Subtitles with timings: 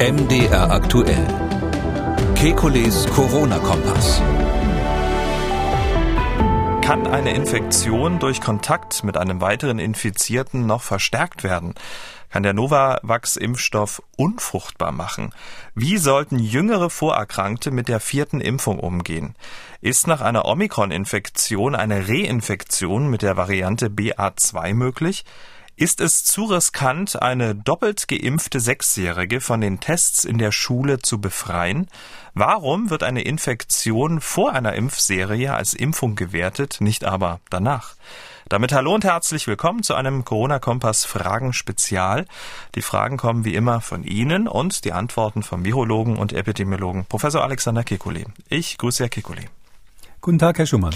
[0.00, 1.24] MDR aktuell.
[2.34, 4.20] Kekules Corona-Kompass.
[6.82, 11.74] Kann eine Infektion durch Kontakt mit einem weiteren Infizierten noch verstärkt werden?
[12.28, 15.32] Kann der Novavax-Impfstoff unfruchtbar machen?
[15.76, 19.36] Wie sollten jüngere Vorerkrankte mit der vierten Impfung umgehen?
[19.80, 25.24] Ist nach einer Omikron-Infektion eine Reinfektion mit der Variante BA2 möglich?
[25.76, 31.20] Ist es zu riskant, eine doppelt geimpfte Sechsjährige von den Tests in der Schule zu
[31.20, 31.88] befreien?
[32.32, 37.96] Warum wird eine Infektion vor einer Impfserie als Impfung gewertet, nicht aber danach?
[38.48, 42.26] Damit hallo und herzlich willkommen zu einem Corona-Kompass Fragen Spezial.
[42.76, 47.42] Die Fragen kommen wie immer von Ihnen und die Antworten vom Virologen und Epidemiologen Professor
[47.42, 48.26] Alexander Kekulé.
[48.48, 49.46] Ich grüße Herr Kekulé.
[50.20, 50.94] Guten Tag, Herr Schumann.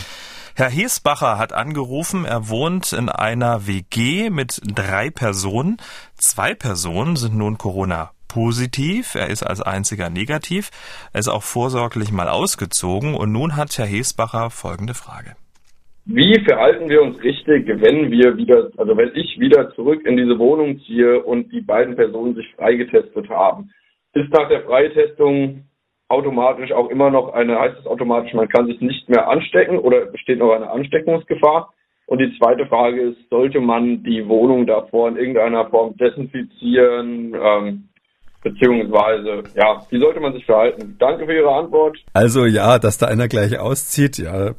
[0.59, 5.77] Herr Hiesbacher hat angerufen, er wohnt in einer WG mit drei Personen.
[6.17, 10.71] Zwei Personen sind nun Corona positiv, er ist als einziger negativ,
[11.13, 15.37] er ist auch vorsorglich mal ausgezogen und nun hat Herr Hiesbacher folgende Frage.
[16.07, 20.41] Wie verhalten wir uns richtig, wenn wir wieder, also wenn ich wieder zurück in diese
[20.41, 23.71] Wohnung ziehe und die beiden Personen sich freigetestet haben?
[24.13, 25.68] Ist nach der Freitestung
[26.09, 30.07] automatisch auch immer noch eine, heißt es automatisch, man kann sich nicht mehr anstecken oder
[30.07, 31.73] besteht noch eine Ansteckungsgefahr?
[32.07, 37.35] Und die zweite Frage ist, sollte man die Wohnung davor in irgendeiner Form desinfizieren?
[37.35, 37.88] Ähm,
[38.43, 40.97] beziehungsweise, ja, wie sollte man sich verhalten?
[40.99, 41.99] Danke für Ihre Antwort.
[42.13, 44.55] Also ja, dass da einer gleich auszieht, ja,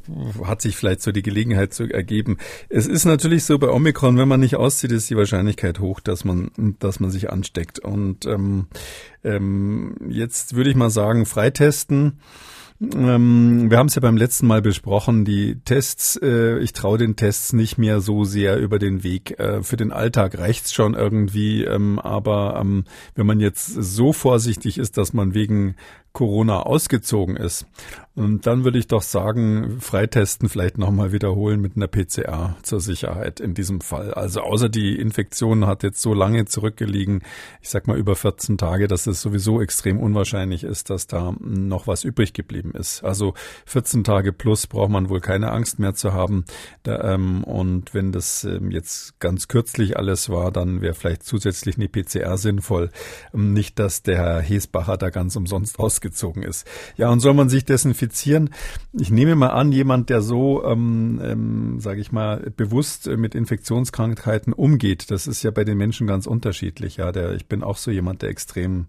[0.46, 2.38] hat sich vielleicht so die Gelegenheit zu ergeben.
[2.70, 6.26] Es ist natürlich so bei Omikron, wenn man nicht auszieht, ist die Wahrscheinlichkeit hoch, dass
[6.26, 7.80] man, dass man sich ansteckt.
[7.80, 8.68] Und ähm,
[9.24, 12.20] ähm, jetzt würde ich mal sagen, freitesten.
[12.82, 17.18] Ähm, wir haben es ja beim letzten Mal besprochen, die Tests, äh, ich traue den
[17.18, 19.38] Tests nicht mehr so sehr über den Weg.
[19.38, 22.86] Äh, für den Alltag reicht's schon irgendwie, ähm, aber ähm,
[23.16, 25.76] wenn man jetzt so vorsichtig ist, dass man wegen
[26.14, 27.66] Corona ausgezogen ist.
[28.20, 33.40] Und dann würde ich doch sagen, freitesten vielleicht nochmal wiederholen mit einer PCR zur Sicherheit
[33.40, 34.14] in diesem Fall.
[34.14, 37.22] Also außer die Infektion hat jetzt so lange zurückgelegen,
[37.62, 41.88] ich sag mal über 14 Tage, dass es sowieso extrem unwahrscheinlich ist, dass da noch
[41.88, 43.06] was übrig geblieben ist.
[43.06, 43.36] Also
[43.68, 46.44] 14 Tage plus braucht man wohl keine Angst mehr zu haben.
[46.86, 51.88] Ähm, und wenn das ähm, jetzt ganz kürzlich alles war, dann wäre vielleicht zusätzlich eine
[51.88, 52.90] PCR sinnvoll.
[53.34, 56.66] Ähm, nicht, dass der Herr Hesbacher da ganz umsonst aus ausgezogen ist.
[56.96, 58.52] Ja, und soll man sich desinfizieren?
[58.94, 64.54] Ich nehme mal an, jemand, der so, ähm, ähm, sage ich mal, bewusst mit Infektionskrankheiten
[64.54, 66.98] umgeht, das ist ja bei den Menschen ganz unterschiedlich.
[66.98, 68.88] Ja, der, ich bin auch so jemand, der extrem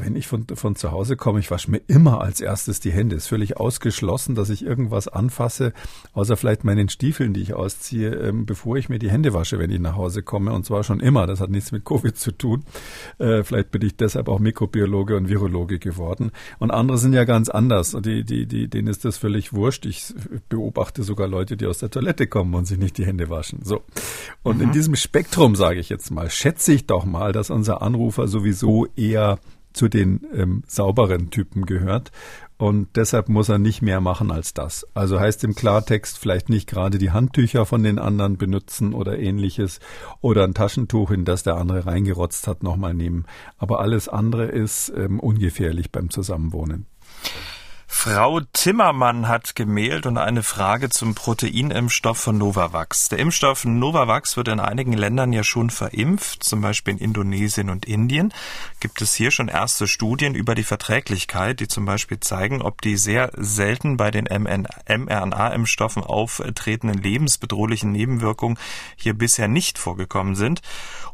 [0.00, 3.16] wenn ich von, von zu Hause komme, ich wasche mir immer als erstes die Hände.
[3.16, 5.72] Ist völlig ausgeschlossen, dass ich irgendwas anfasse,
[6.12, 9.70] außer vielleicht meinen Stiefeln, die ich ausziehe, ähm, bevor ich mir die Hände wasche, wenn
[9.70, 10.52] ich nach Hause komme.
[10.52, 11.26] Und zwar schon immer.
[11.26, 12.64] Das hat nichts mit Covid zu tun.
[13.18, 16.30] Äh, vielleicht bin ich deshalb auch Mikrobiologe und Virologe geworden.
[16.58, 17.96] Und andere sind ja ganz anders.
[18.04, 19.86] Die, die, die, denen ist das völlig wurscht.
[19.86, 20.14] Ich
[20.48, 23.60] beobachte sogar Leute, die aus der Toilette kommen und sich nicht die Hände waschen.
[23.62, 23.82] So.
[24.42, 24.64] Und mhm.
[24.64, 28.86] in diesem Spektrum, sage ich jetzt mal, schätze ich doch mal, dass unser Anrufer sowieso
[28.96, 29.38] eher
[29.74, 32.10] zu den ähm, sauberen Typen gehört.
[32.56, 34.86] Und deshalb muss er nicht mehr machen als das.
[34.94, 39.80] Also heißt im Klartext vielleicht nicht gerade die Handtücher von den anderen benutzen oder ähnliches
[40.20, 43.26] oder ein Taschentuch, in das der andere reingerotzt hat, nochmal nehmen.
[43.58, 46.86] Aber alles andere ist ähm, ungefährlich beim Zusammenwohnen.
[47.96, 53.08] Frau Timmermann hat gemailt und eine Frage zum Proteinimpfstoff von Novavax.
[53.08, 57.86] Der Impfstoff Novavax wird in einigen Ländern ja schon verimpft, zum Beispiel in Indonesien und
[57.86, 58.34] Indien.
[58.78, 62.98] Gibt es hier schon erste Studien über die Verträglichkeit, die zum Beispiel zeigen, ob die
[62.98, 68.58] sehr selten bei den mRNA-Impfstoffen auftretenden lebensbedrohlichen Nebenwirkungen
[68.96, 70.60] hier bisher nicht vorgekommen sind?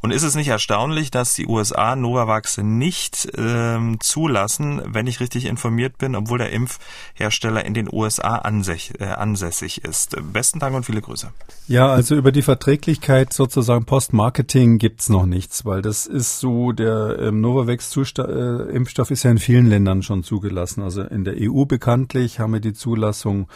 [0.03, 5.45] Und ist es nicht erstaunlich, dass die USA Novavax nicht ähm, zulassen, wenn ich richtig
[5.45, 10.17] informiert bin, obwohl der Impfhersteller in den USA ansässig, äh, ansässig ist?
[10.33, 11.31] Besten Dank und viele Grüße.
[11.69, 17.19] Ja, also über die Verträglichkeit sozusagen Post-Marketing gibt's noch nichts, weil das ist so, der
[17.21, 20.83] ähm, Novavax-Impfstoff äh, ist ja in vielen Ländern schon zugelassen.
[20.83, 23.49] Also in der EU bekanntlich haben wir die Zulassung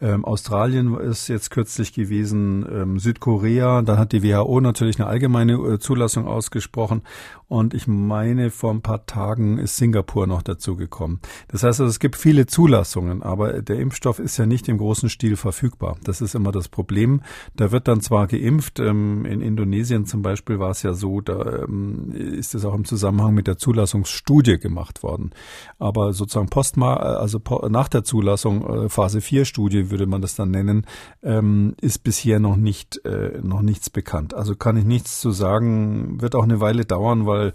[0.00, 5.54] ähm, Australien ist jetzt kürzlich gewesen, ähm, Südkorea, dann hat die WHO natürlich eine allgemeine
[5.54, 7.02] äh, Zulassung ausgesprochen
[7.48, 11.20] und ich meine, vor ein paar Tagen ist Singapur noch dazugekommen.
[11.48, 15.08] Das heißt also, es gibt viele Zulassungen, aber der Impfstoff ist ja nicht im großen
[15.08, 15.96] Stil verfügbar.
[16.02, 17.22] Das ist immer das Problem.
[17.54, 21.62] Da wird dann zwar geimpft, ähm, in Indonesien zum Beispiel war es ja so, da
[21.62, 25.30] ähm, ist es auch im Zusammenhang mit der Zulassungsstudie gemacht worden.
[25.78, 30.50] Aber sozusagen postma, also nach der Zulassung, äh, Phase 4 Studie, Würde man das dann
[30.50, 30.86] nennen,
[31.22, 34.34] ähm, ist bisher noch nicht äh, noch nichts bekannt.
[34.34, 36.20] Also kann ich nichts zu sagen.
[36.20, 37.52] Wird auch eine Weile dauern, weil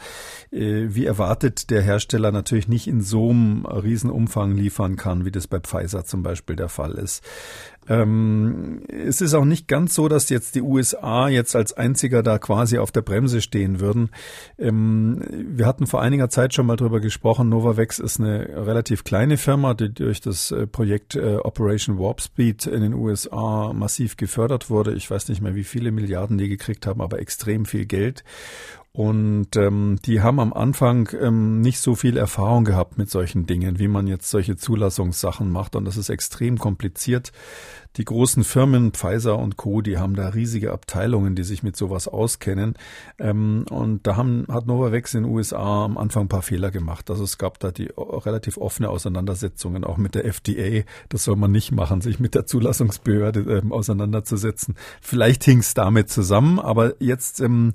[0.52, 5.48] äh, wie erwartet der Hersteller natürlich nicht in so einem Riesenumfang liefern kann, wie das
[5.48, 7.24] bei Pfizer zum Beispiel der Fall ist.
[7.90, 12.38] Ähm, es ist auch nicht ganz so, dass jetzt die USA jetzt als einziger da
[12.38, 14.12] quasi auf der Bremse stehen würden.
[14.60, 17.50] Ähm, wir hatten vor einiger Zeit schon mal drüber gesprochen.
[17.50, 22.68] Novavax ist eine relativ kleine Firma, die durch das äh, Projekt äh, Operation Warp Speed
[22.68, 24.94] in den USA massiv gefördert wurde.
[24.94, 28.24] Ich weiß nicht mehr, wie viele Milliarden die gekriegt haben, aber extrem viel Geld.
[28.94, 33.80] Und ähm, die haben am Anfang ähm, nicht so viel Erfahrung gehabt mit solchen Dingen,
[33.80, 35.78] wie man jetzt solche Zulassungssachen macht.
[35.78, 37.32] Und das ist extrem kompliziert.
[37.96, 42.10] Die großen Firmen, Pfizer und Co., die haben da riesige Abteilungen, die sich mit sowas
[42.10, 42.74] auskennen.
[43.18, 47.10] Ähm, und da haben, hat Novavax in den USA am Anfang ein paar Fehler gemacht.
[47.10, 50.84] Also es gab da die relativ offene Auseinandersetzungen, auch mit der FDA.
[51.08, 54.76] Das soll man nicht machen, sich mit der Zulassungsbehörde ähm, auseinanderzusetzen.
[55.00, 57.72] Vielleicht hing es damit zusammen, aber jetzt ähm,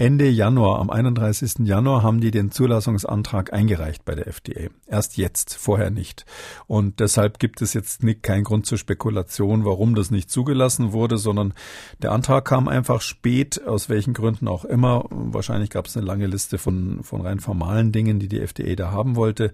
[0.00, 1.66] Ende Januar, am 31.
[1.66, 4.68] Januar, haben die den Zulassungsantrag eingereicht bei der FDA.
[4.86, 6.24] Erst jetzt, vorher nicht.
[6.68, 11.18] Und deshalb gibt es jetzt nicht, keinen Grund zur Spekulation, warum das nicht zugelassen wurde,
[11.18, 11.52] sondern
[12.00, 15.04] der Antrag kam einfach spät, aus welchen Gründen auch immer.
[15.10, 18.92] Wahrscheinlich gab es eine lange Liste von, von rein formalen Dingen, die die FDA da
[18.92, 19.50] haben wollte.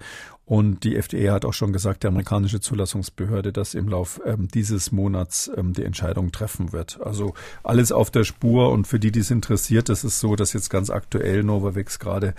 [0.46, 4.93] Und die FDA hat auch schon gesagt, die amerikanische Zulassungsbehörde, dass im Lauf ähm, dieses
[4.93, 7.00] Monats ähm, die Entscheidung treffen wird.
[7.00, 7.32] Also
[7.62, 8.70] alles auf der Spur.
[8.70, 12.35] Und für die, die es interessiert, das ist so, dass jetzt ganz aktuell Novavax gerade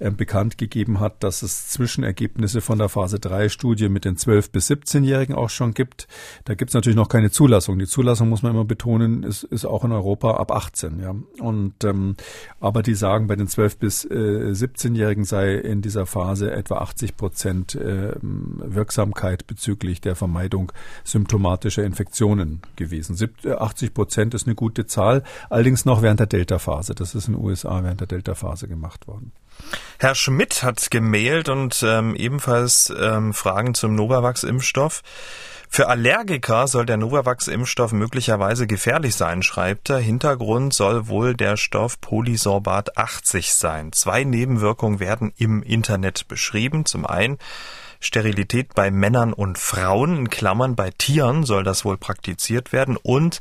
[0.00, 4.50] ähm, bekannt gegeben hat, dass es Zwischenergebnisse von der Phase 3 Studie mit den 12
[4.52, 6.08] bis 17-Jährigen auch schon gibt.
[6.46, 7.78] Da gibt es natürlich noch keine Zulassung.
[7.78, 10.98] Die Zulassung muss man immer betonen, ist, ist auch in Europa ab 18.
[11.00, 11.14] Ja.
[11.40, 12.16] Und ähm,
[12.58, 14.08] aber die sagen, bei den 12 bis äh,
[14.52, 20.72] 17-Jährigen sei in dieser Phase etwa 80 Prozent Prozent äh, Wirksamkeit bezüglich der Vermeidung
[21.04, 23.16] symptomatischer Infektionen gewesen.
[23.44, 26.94] 80 äh, Prozent ist eine gute Zahl, allerdings noch während der Delta-Phase.
[26.94, 29.32] Das ist in den USA während der Delta-Phase gemacht worden.
[29.98, 35.02] Herr Schmidt hat gemailt und ähm, ebenfalls ähm, Fragen zum Novavax-Impfstoff.
[35.72, 39.98] Für Allergiker soll der Novavax-Impfstoff möglicherweise gefährlich sein, schreibt er.
[39.98, 43.92] Hintergrund soll wohl der Stoff Polysorbat 80 sein.
[43.92, 46.86] Zwei Nebenwirkungen werden im Internet beschrieben.
[46.86, 47.38] Zum einen
[48.00, 53.38] Sterilität bei Männern und Frauen, in Klammern bei Tieren soll das wohl praktiziert werden und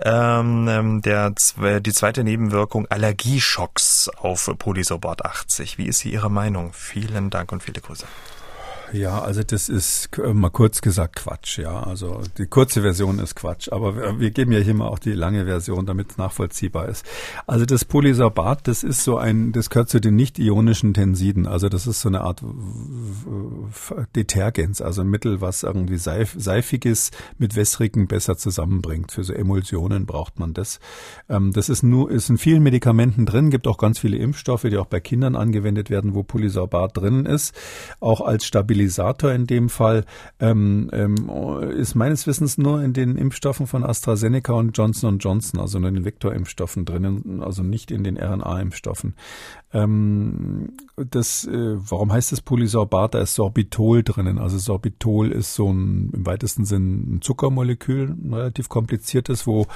[0.00, 5.78] ähm, ähm der, die zweite Nebenwirkung Allergieschocks auf Polysorbat 80.
[5.78, 6.72] Wie ist hier Ihre Meinung?
[6.72, 8.06] Vielen Dank und viele Grüße.
[8.92, 11.82] Ja, also das ist äh, mal kurz gesagt Quatsch, ja.
[11.82, 15.12] Also die kurze Version ist Quatsch, aber wir, wir geben ja hier mal auch die
[15.12, 17.06] lange Version, damit es nachvollziehbar ist.
[17.46, 21.46] Also das Polysorbat, das ist so ein, das gehört zu den nicht-ionischen Tensiden.
[21.46, 22.42] Also das ist so eine Art
[24.14, 29.10] Detergens, also ein Mittel, was irgendwie seif, seifiges mit wässrigen besser zusammenbringt.
[29.10, 30.80] Für so Emulsionen braucht man das.
[31.30, 34.76] Ähm, das ist nur, ist in vielen Medikamenten drin, gibt auch ganz viele Impfstoffe, die
[34.76, 37.54] auch bei Kindern angewendet werden, wo Polysorbat drin ist,
[37.98, 40.04] auch als Stabilisator Stabilisator in dem Fall
[40.40, 41.30] ähm, ähm,
[41.70, 45.94] ist meines Wissens nur in den Impfstoffen von AstraZeneca und Johnson Johnson, also nur in
[45.94, 49.14] den Vektorimpfstoffen drinnen, also nicht in den RNA-Impfstoffen.
[49.72, 53.14] Ähm, das, äh, warum heißt das Polysorbat?
[53.14, 54.38] Da ist Sorbitol drinnen.
[54.38, 59.66] Also Sorbitol ist so ein im weitesten Sinn ein Zuckermolekül, ein relativ kompliziertes, wo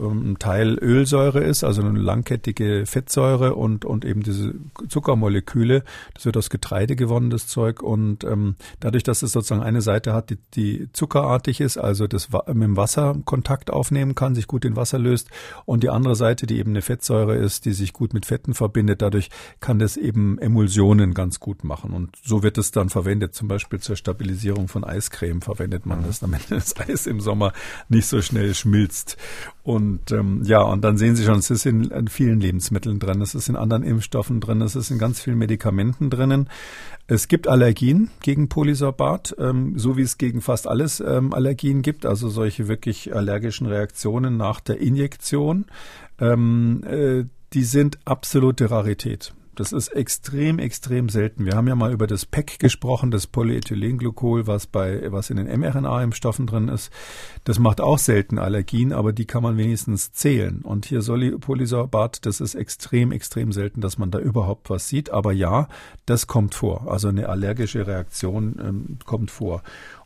[0.00, 4.54] ähm, ein Teil Ölsäure ist, also eine langkettige Fettsäure und und eben diese
[4.88, 5.84] Zuckermoleküle.
[6.14, 7.82] Das wird aus Getreide gewonnen, das Zeug.
[7.82, 12.30] Und ähm, dadurch, dass es sozusagen eine Seite hat, die, die zuckerartig ist, also das
[12.48, 15.30] mit dem Wasser Kontakt aufnehmen kann, sich gut in Wasser löst,
[15.64, 19.00] und die andere Seite, die eben eine Fettsäure ist, die sich gut mit Fetten verbindet,
[19.00, 21.92] dadurch kann das eben Emulsionen ganz gut machen.
[21.92, 23.34] Und so wird es dann verwendet.
[23.34, 27.52] Zum Beispiel zur Stabilisierung von Eiscreme verwendet man das, damit das Eis im Sommer
[27.88, 29.16] nicht so schnell schmilzt.
[29.62, 33.22] Und ähm, ja, und dann sehen Sie schon, es ist in, in vielen Lebensmitteln drin,
[33.22, 36.50] es ist in anderen Impfstoffen drin, es ist in ganz vielen Medikamenten drinnen.
[37.06, 42.06] Es gibt Allergien gegen Polysorbat, ähm, so wie es gegen fast alles ähm, Allergien gibt,
[42.06, 45.66] also solche wirklich allergischen Reaktionen nach der Injektion.
[46.18, 47.24] Ähm, äh,
[47.54, 49.32] die sind absolute Rarität.
[49.54, 51.46] Das ist extrem, extrem selten.
[51.46, 55.46] Wir haben ja mal über das PEC gesprochen, das Polyethylenglykol, was bei, was in den
[55.46, 56.90] mRNA-Impfstoffen drin ist.
[57.44, 60.62] Das macht auch selten Allergien, aber die kann man wenigstens zählen.
[60.62, 61.02] Und hier
[61.38, 65.10] Polysorbat, das ist extrem, extrem selten, dass man da überhaupt was sieht.
[65.10, 65.68] Aber ja,
[66.04, 66.90] das kommt vor.
[66.90, 69.62] Also eine allergische Reaktion ähm, kommt vor.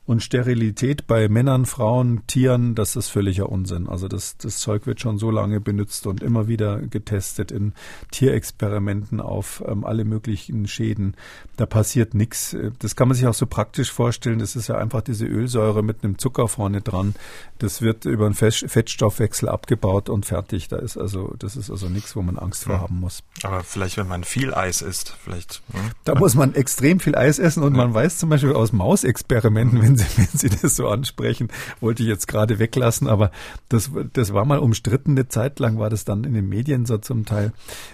[0.09, 3.91] Und Sterilität bei Männern, Frauen, Tieren, das ist völliger Unsinn.
[3.91, 7.75] Also das, das Zeug wird schon so lange benutzt und immer wieder getestet in
[8.11, 11.15] Tierexperimenten auf ähm, alle möglichen Schäden.
[11.59, 12.57] Da passiert nichts.
[12.79, 14.39] Das kann man sich auch so praktisch vorstellen.
[14.39, 17.15] Das ist ja einfach diese Ölsäure mit einem Zucker vorne dran.
[17.59, 20.69] Das wird über einen Fettstoffwechsel abgebaut und fertig.
[20.69, 23.23] Da ist also, das ist also nichts, wo man Angst vor haben muss.
[23.43, 25.61] Aber vielleicht, wenn man viel Eis isst, vielleicht.
[25.73, 25.91] Hm?
[26.05, 27.85] Da muss man extrem viel Eis essen und ja.
[27.85, 31.49] man weiß zum Beispiel aus Mausexperimenten, wenn Sie, wenn Sie das so ansprechen,
[31.81, 33.31] wollte ich jetzt gerade weglassen, aber
[33.69, 35.13] das, das war mal umstritten.
[35.13, 37.53] Eine Zeit lang war das dann in den Medien so zum Teil.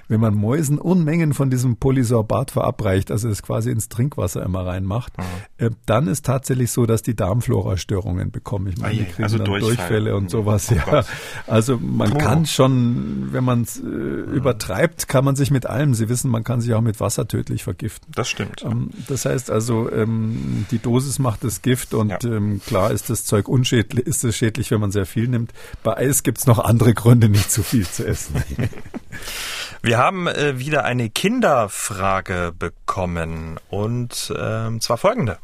[0.08, 5.16] Wenn man Mäusen Unmengen von diesem Polysorbat verabreicht, also es quasi ins Trinkwasser immer reinmacht,
[5.18, 5.66] mhm.
[5.66, 8.68] äh, dann ist tatsächlich so, dass die Darmflora-Störungen bekommen.
[8.68, 10.70] Ich meine, die kriegen also dann Durchfälle und sowas.
[10.70, 11.04] Oh ja,
[11.46, 12.18] also man oh.
[12.18, 15.94] kann schon, wenn man es äh, übertreibt, kann man sich mit allem.
[15.94, 18.12] Sie wissen, man kann sich auch mit Wasser tödlich vergiften.
[18.14, 18.62] Das stimmt.
[18.62, 22.18] Ähm, das heißt also, ähm, die Dosis macht das Gift und ja.
[22.24, 25.52] ähm, klar ist das Zeug unschädlich, ist es schädlich, wenn man sehr viel nimmt.
[25.82, 28.42] Bei Eis gibt es noch andere Gründe, nicht zu viel zu essen.
[29.82, 35.38] Wir haben äh, wieder eine Kinderfrage bekommen und ähm, zwar folgende.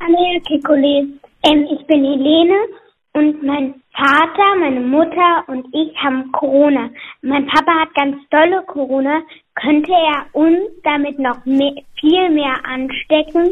[0.00, 1.08] Hallo, Kikolis.
[1.44, 2.56] Ähm, ich bin Helene
[3.14, 6.88] und mein Vater, meine Mutter und ich haben Corona.
[7.20, 9.20] Mein Papa hat ganz dolle Corona.
[9.54, 13.50] Könnte er uns damit noch mehr, viel mehr anstecken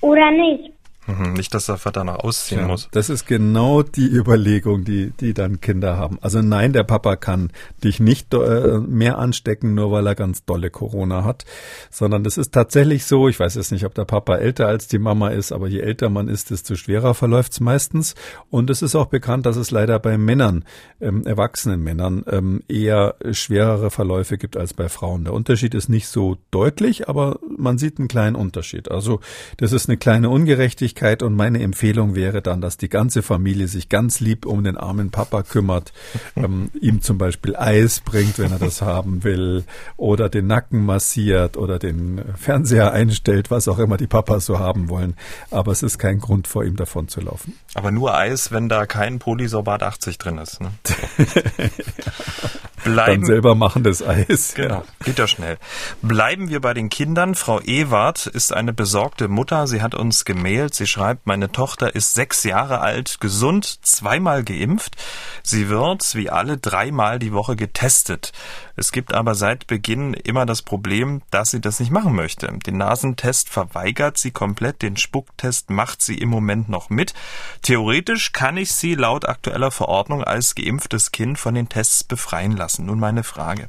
[0.00, 0.72] oder nicht?
[1.18, 2.88] Mhm, nicht, dass der Vater noch ausziehen ja, muss.
[2.92, 6.18] Das ist genau die Überlegung, die, die dann Kinder haben.
[6.20, 7.52] Also nein, der Papa kann
[7.82, 11.44] dich nicht äh, mehr anstecken, nur weil er ganz dolle Corona hat,
[11.90, 14.98] sondern es ist tatsächlich so, ich weiß jetzt nicht, ob der Papa älter als die
[14.98, 18.14] Mama ist, aber je älter man ist, desto schwerer verläuft es meistens.
[18.50, 20.64] Und es ist auch bekannt, dass es leider bei Männern,
[21.00, 25.24] ähm, erwachsenen Männern, ähm, eher schwerere Verläufe gibt als bei Frauen.
[25.24, 28.90] Der Unterschied ist nicht so deutlich, aber man sieht einen kleinen Unterschied.
[28.90, 29.20] Also
[29.56, 33.68] das ist eine kleine Ungerechtigkeit Möglichkeit und meine Empfehlung wäre dann, dass die ganze Familie
[33.68, 35.92] sich ganz lieb um den armen Papa kümmert,
[36.36, 39.64] ähm, ihm zum Beispiel Eis bringt, wenn er das haben will,
[39.96, 44.88] oder den Nacken massiert oder den Fernseher einstellt, was auch immer die Papas so haben
[44.88, 45.16] wollen.
[45.50, 47.54] Aber es ist kein Grund vor ihm davon zu laufen.
[47.74, 50.60] Aber nur Eis, wenn da kein Polysorbat 80 drin ist.
[50.60, 50.70] Ne?
[52.84, 54.54] Bleiben, Dann selber machen das Eis.
[54.60, 55.58] Genau, geht ja schnell.
[56.02, 57.34] Bleiben wir bei den Kindern.
[57.34, 59.66] Frau Ewart ist eine besorgte Mutter.
[59.66, 60.74] Sie hat uns gemailt.
[60.74, 64.96] Sie schreibt, meine Tochter ist sechs Jahre alt, gesund, zweimal geimpft.
[65.42, 68.32] Sie wird, wie alle, dreimal die Woche getestet.
[68.76, 72.50] Es gibt aber seit Beginn immer das Problem, dass sie das nicht machen möchte.
[72.66, 77.12] Den Nasentest verweigert sie komplett, den Spucktest macht sie im Moment noch mit.
[77.60, 82.69] Theoretisch kann ich sie laut aktueller Verordnung als geimpftes Kind von den Tests befreien lassen.
[82.78, 83.68] Nun meine Frage.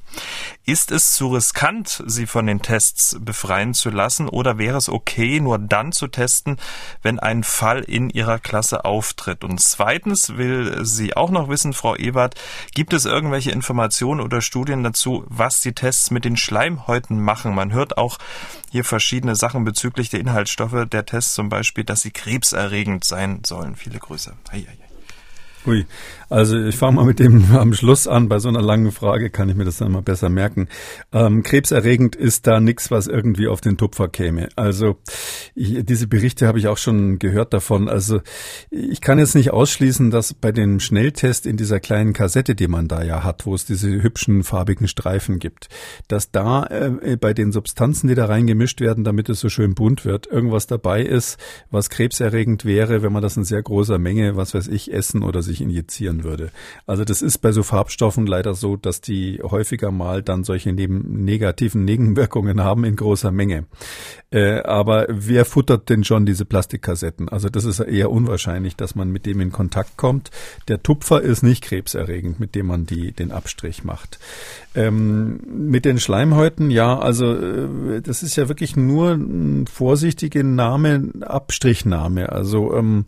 [0.65, 5.39] Ist es zu riskant, sie von den Tests befreien zu lassen oder wäre es okay,
[5.39, 6.57] nur dann zu testen,
[7.01, 9.43] wenn ein Fall in ihrer Klasse auftritt?
[9.43, 12.35] Und zweitens will sie auch noch wissen, Frau Ebert,
[12.73, 17.55] gibt es irgendwelche Informationen oder Studien dazu, dazu, was die Tests mit den Schleimhäuten machen.
[17.55, 18.17] Man hört auch
[18.69, 23.75] hier verschiedene Sachen bezüglich der Inhaltsstoffe der Tests, zum Beispiel, dass sie krebserregend sein sollen.
[23.75, 24.33] Viele Grüße.
[24.51, 24.80] Hei, hei.
[25.67, 25.85] Ui,
[26.31, 28.29] also ich fange mal mit dem am Schluss an.
[28.29, 30.69] Bei so einer langen Frage kann ich mir das dann mal besser merken.
[31.11, 34.49] Ähm, krebserregend ist da nichts, was irgendwie auf den Tupfer käme.
[34.55, 34.97] Also
[35.53, 37.89] ich, diese Berichte habe ich auch schon gehört davon.
[37.89, 38.21] Also
[38.69, 42.87] ich kann jetzt nicht ausschließen, dass bei dem Schnelltest in dieser kleinen Kassette, die man
[42.87, 45.67] da ja hat, wo es diese hübschen farbigen Streifen gibt,
[46.07, 50.05] dass da äh, bei den Substanzen, die da reingemischt werden, damit es so schön bunt
[50.05, 51.37] wird, irgendwas dabei ist,
[51.69, 55.43] was krebserregend wäre, wenn man das in sehr großer Menge, was weiß ich, essen oder
[55.43, 56.51] sich injizieren würde.
[56.85, 61.25] Also das ist bei so Farbstoffen leider so, dass die häufiger mal dann solche neben
[61.25, 63.65] negativen Nebenwirkungen haben in großer Menge.
[64.29, 67.27] Äh, aber wer futtert denn schon diese Plastikkassetten?
[67.27, 70.31] Also das ist eher unwahrscheinlich, dass man mit dem in Kontakt kommt.
[70.67, 74.19] Der Tupfer ist nicht krebserregend, mit dem man die, den Abstrich macht.
[74.73, 81.09] Ähm, mit den Schleimhäuten, ja, also äh, das ist ja wirklich nur ein vorsichtige Name,
[81.21, 82.31] Abstrichname.
[82.31, 83.05] Also ähm,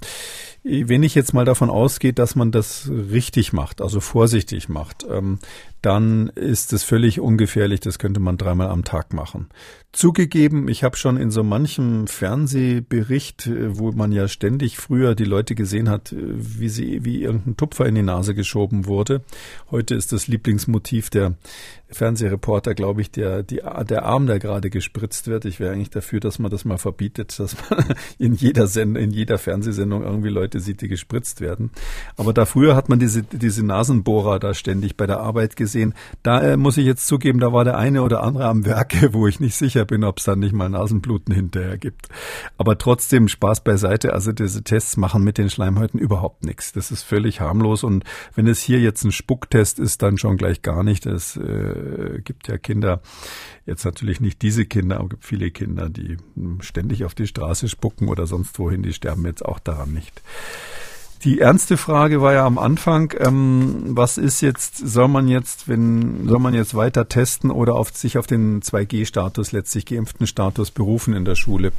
[0.64, 5.40] wenn ich jetzt mal davon ausgehe, dass man das richtig macht, also vorsichtig macht, ähm,
[5.82, 7.82] dann ist es völlig ungefährlich.
[7.82, 9.50] Das könnte man dreimal am Tag machen.
[9.92, 15.26] Zugegeben, ich habe schon in so manchem Fernsehbericht, äh, wo man ja ständig früher die
[15.26, 19.22] Leute gesehen hat, äh, wie sie wie irgendein Tupfer in die Nase geschoben wurde.
[19.70, 21.36] Heute ist das Lieblingsmotiv der
[21.90, 25.46] Fernsehreporter, glaube ich, der, die, der Arm, der gerade gespritzt wird.
[25.46, 29.12] Ich wäre eigentlich dafür, dass man das mal verbietet, dass man in jeder Sendung, in
[29.12, 31.72] jeder Fernsehsendung irgendwie Leute Leute sieht, die gespritzt werden.
[32.16, 35.94] Aber da früher hat man diese, diese Nasenbohrer da ständig bei der Arbeit gesehen.
[36.22, 39.28] Da äh, muss ich jetzt zugeben, da war der eine oder andere am Werke, wo
[39.28, 42.08] ich nicht sicher bin, ob es dann nicht mal Nasenbluten hinterher gibt.
[42.58, 44.14] Aber trotzdem Spaß beiseite.
[44.14, 46.72] Also diese Tests machen mit den Schleimhäuten überhaupt nichts.
[46.72, 47.84] Das ist völlig harmlos.
[47.84, 48.04] Und
[48.36, 51.06] wenn es hier jetzt ein Spucktest ist, dann schon gleich gar nicht.
[51.06, 53.02] Es äh, gibt ja Kinder,
[53.66, 56.18] jetzt natürlich nicht diese Kinder, aber es gibt viele Kinder, die
[56.60, 60.22] ständig auf die Straße spucken oder sonst wohin, die sterben jetzt auch daran nicht.
[61.24, 66.28] Die ernste Frage war ja am Anfang, ähm, was ist jetzt, soll man jetzt, wenn,
[66.28, 71.14] soll man jetzt weiter testen oder auf, sich auf den 2G-Status, letztlich geimpften Status berufen
[71.14, 71.72] in der Schule?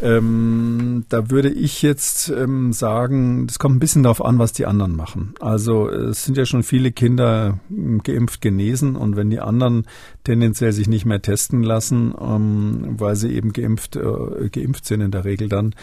[0.00, 4.66] Ähm, da würde ich jetzt ähm, sagen, das kommt ein bisschen darauf an, was die
[4.66, 5.34] anderen machen.
[5.40, 9.86] Also es sind ja schon viele Kinder ähm, geimpft genesen und wenn die anderen
[10.22, 15.10] tendenziell sich nicht mehr testen lassen, ähm, weil sie eben geimpft, äh, geimpft sind in
[15.10, 15.74] der Regel dann,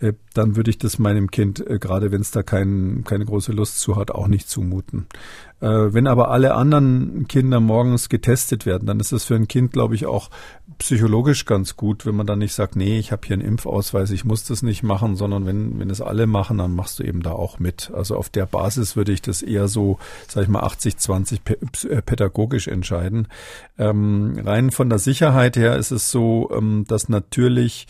[0.00, 3.52] äh, dann würde ich das meinem Kind, äh, gerade wenn es da kein, keine große
[3.52, 5.06] Lust zu hat, auch nicht zumuten.
[5.60, 9.72] Äh, wenn aber alle anderen Kinder morgens getestet werden, dann ist das für ein Kind,
[9.72, 10.30] glaube ich, auch
[10.78, 14.24] psychologisch ganz gut, wenn man dann nicht sagt, nee, ich habe hier einen Impfausweis, ich
[14.24, 17.32] muss das nicht machen, sondern wenn, wenn es alle machen, dann machst du eben da
[17.32, 17.90] auch mit.
[17.94, 21.42] Also auf der Basis würde ich das eher so, sag ich mal, 80, 20
[22.06, 23.28] pädagogisch entscheiden.
[23.78, 27.86] Ähm, rein von der Sicherheit her ist es so, ähm, dass natürlich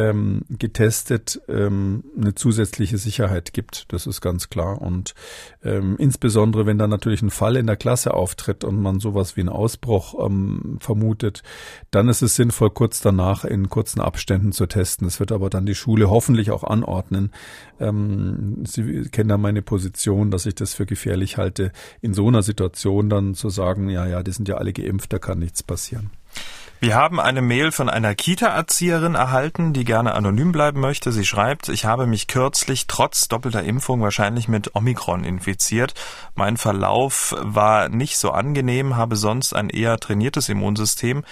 [0.00, 3.92] ähm, getestet ähm, eine zusätzliche Sicherheit gibt.
[3.92, 4.80] Das ist ganz klar.
[4.80, 5.14] Und
[5.62, 9.40] ähm, insbesondere, wenn da natürlich ein Fall in der Klasse auftritt und man sowas wie
[9.40, 11.42] einen Ausbruch ähm, vermutet,
[11.90, 15.06] dann ist es sinnvoll, kurz danach in kurzen Abständen zu testen.
[15.06, 17.30] Das wird aber dann die Schule hoffentlich auch anordnen.
[17.78, 22.42] Ähm, Sie kennen ja meine Position, dass ich das für gefährlich halte, in so einer
[22.42, 26.10] Situation dann zu sagen, ja, ja, die sind ja alle geimpft, da kann nichts passieren.
[26.82, 31.12] Wir haben eine Mail von einer Kita-Erzieherin erhalten, die gerne anonym bleiben möchte.
[31.12, 35.92] Sie schreibt, ich habe mich kürzlich trotz doppelter Impfung wahrscheinlich mit Omikron infiziert.
[36.34, 41.22] Mein Verlauf war nicht so angenehm, habe sonst ein eher trainiertes Immunsystem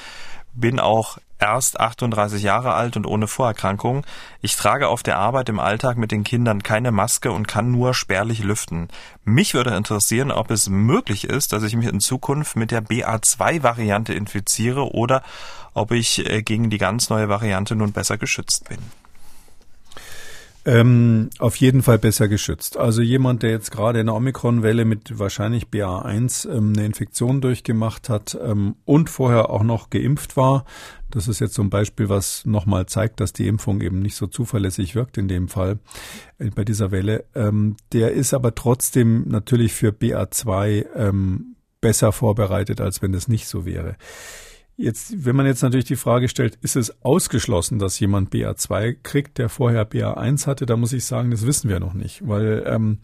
[0.59, 4.05] bin auch erst 38 Jahre alt und ohne Vorerkrankungen.
[4.41, 7.95] Ich trage auf der Arbeit im Alltag mit den Kindern keine Maske und kann nur
[7.95, 8.89] spärlich lüften.
[9.25, 14.15] Mich würde interessieren, ob es möglich ist, dass ich mich in Zukunft mit der BA2-Variante
[14.15, 15.23] infiziere oder
[15.75, 18.79] ob ich äh, gegen die ganz neue Variante nun besser geschützt bin.
[20.69, 22.77] Ähm, auf jeden Fall besser geschützt.
[22.77, 28.11] Also jemand, der jetzt gerade in der Omikron-Welle mit wahrscheinlich BA1 ähm, eine Infektion durchgemacht
[28.11, 30.67] hat ähm, und vorher auch noch geimpft war,
[31.11, 34.27] das ist jetzt so ein Beispiel, was nochmal zeigt, dass die Impfung eben nicht so
[34.27, 35.79] zuverlässig wirkt in dem Fall
[36.39, 37.25] äh, bei dieser Welle.
[37.35, 43.49] Ähm, der ist aber trotzdem natürlich für BA2 ähm, besser vorbereitet, als wenn das nicht
[43.49, 43.97] so wäre.
[44.81, 49.39] Jetzt, wenn man jetzt natürlich die Frage stellt, ist es ausgeschlossen, dass jemand BA2 kriegt,
[49.39, 52.99] der vorher BA1 hatte, da muss ich sagen, das wissen wir noch nicht, weil ähm,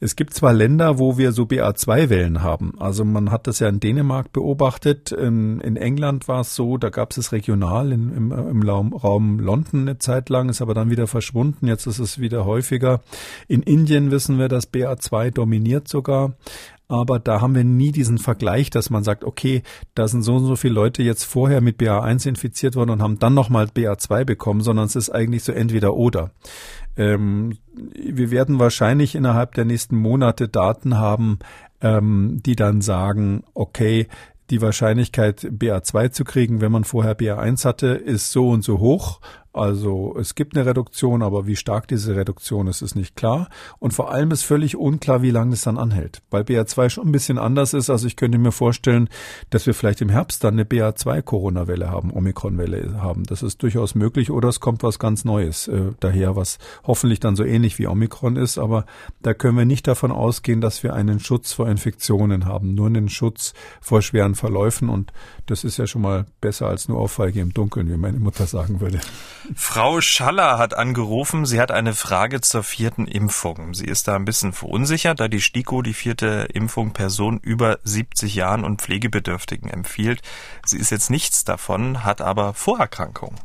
[0.00, 2.72] es gibt zwar Länder, wo wir so BA2-Wellen haben.
[2.80, 6.88] Also man hat das ja in Dänemark beobachtet, in, in England war es so, da
[6.88, 10.74] gab es es regional in, im, im Raum, Raum London eine Zeit lang, ist aber
[10.74, 11.68] dann wieder verschwunden.
[11.68, 13.02] Jetzt ist es wieder häufiger.
[13.46, 16.34] In Indien wissen wir, dass BA2 dominiert sogar
[16.90, 19.62] aber da haben wir nie diesen Vergleich, dass man sagt, okay,
[19.94, 23.20] da sind so und so viele Leute jetzt vorher mit BA1 infiziert worden und haben
[23.20, 26.32] dann nochmal BA2 bekommen, sondern es ist eigentlich so entweder oder.
[26.96, 31.38] Ähm, wir werden wahrscheinlich innerhalb der nächsten Monate Daten haben,
[31.80, 34.08] ähm, die dann sagen, okay,
[34.50, 39.20] die Wahrscheinlichkeit BA2 zu kriegen, wenn man vorher BA1 hatte, ist so und so hoch
[39.52, 43.48] also es gibt eine Reduktion, aber wie stark diese Reduktion ist, ist nicht klar.
[43.80, 46.22] Und vor allem ist völlig unklar, wie lange es dann anhält.
[46.30, 47.90] Weil BA2 schon ein bisschen anders ist.
[47.90, 49.08] Also ich könnte mir vorstellen,
[49.50, 53.24] dass wir vielleicht im Herbst dann eine BA2-Corona-Welle haben, Omikron-Welle haben.
[53.24, 54.30] Das ist durchaus möglich.
[54.30, 58.36] Oder es kommt was ganz Neues äh, daher, was hoffentlich dann so ähnlich wie Omikron
[58.36, 58.56] ist.
[58.56, 58.86] Aber
[59.20, 62.76] da können wir nicht davon ausgehen, dass wir einen Schutz vor Infektionen haben.
[62.76, 64.88] Nur einen Schutz vor schweren Verläufen.
[64.88, 65.12] Und
[65.46, 68.80] das ist ja schon mal besser als nur Auffeige im Dunkeln, wie meine Mutter sagen
[68.80, 69.00] würde.
[69.54, 71.44] Frau Schaller hat angerufen.
[71.46, 73.74] Sie hat eine Frage zur vierten Impfung.
[73.74, 78.34] Sie ist da ein bisschen verunsichert, da die STIKO die vierte Impfung Personen über 70
[78.34, 80.20] Jahren und Pflegebedürftigen empfiehlt.
[80.64, 83.40] Sie ist jetzt nichts davon, hat aber Vorerkrankungen.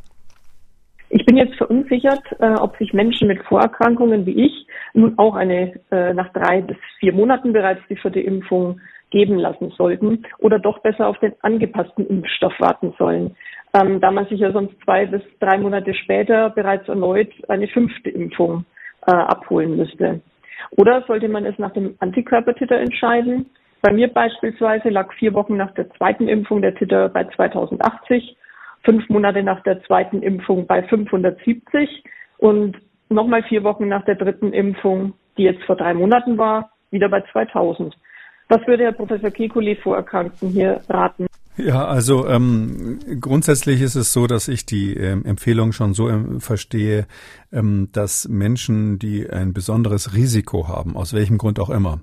[1.08, 5.78] Ich bin jetzt verunsichert, äh, ob sich Menschen mit Vorerkrankungen wie ich nun auch eine
[5.90, 8.80] äh, nach drei bis vier Monaten bereits die vierte Impfung
[9.10, 13.36] geben lassen sollten oder doch besser auf den angepassten Impfstoff warten sollen
[13.76, 18.10] ähm, da man sich ja sonst zwei bis drei Monate später bereits erneut eine fünfte
[18.10, 18.64] Impfung
[19.06, 20.20] äh, abholen müsste.
[20.70, 23.46] Oder sollte man es nach dem Antikörpertitter entscheiden?
[23.82, 28.36] Bei mir beispielsweise lag vier Wochen nach der zweiten Impfung der Titter bei 2080,
[28.84, 32.04] fünf Monate nach der zweiten Impfung bei 570
[32.38, 32.76] und
[33.08, 37.22] nochmal vier Wochen nach der dritten Impfung, die jetzt vor drei Monaten war, wieder bei
[37.32, 37.94] 2000.
[38.48, 41.26] Was würde Herr Professor Kekulé Vorerkrankten hier raten?
[41.56, 46.40] Ja, also ähm, grundsätzlich ist es so, dass ich die ähm, Empfehlung schon so ähm,
[46.40, 47.06] verstehe,
[47.50, 52.00] ähm, dass Menschen, die ein besonderes Risiko haben, aus welchem Grund auch immer,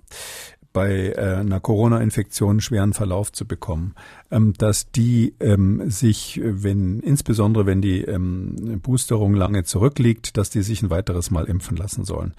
[0.74, 3.94] bei äh, einer Corona-Infektion schweren Verlauf zu bekommen,
[4.58, 10.82] dass die ähm, sich, wenn insbesondere wenn die ähm, Boosterung lange zurückliegt, dass die sich
[10.82, 12.34] ein weiteres Mal impfen lassen sollen.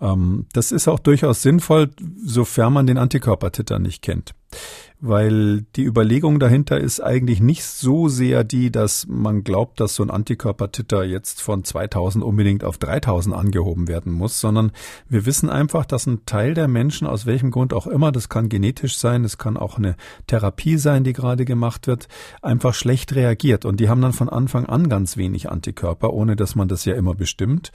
[0.00, 1.90] Ähm, das ist auch durchaus sinnvoll,
[2.24, 4.34] sofern man den Antikörpertitter nicht kennt
[4.98, 10.02] weil die Überlegung dahinter ist eigentlich nicht so sehr die, dass man glaubt, dass so
[10.02, 14.72] ein Antikörpertitter jetzt von 2000 unbedingt auf 3000 angehoben werden muss, sondern
[15.08, 18.48] wir wissen einfach, dass ein Teil der Menschen, aus welchem Grund auch immer, das kann
[18.48, 22.08] genetisch sein, es kann auch eine Therapie sein, die gerade gemacht wird,
[22.42, 23.64] einfach schlecht reagiert.
[23.64, 26.94] Und die haben dann von Anfang an ganz wenig Antikörper, ohne dass man das ja
[26.94, 27.72] immer bestimmt.